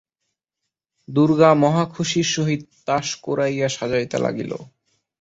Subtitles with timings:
[1.09, 4.51] -দুর্গা মহাখুশির সহিত তাস কুড়াইয়া সাজাইতে লাগিল।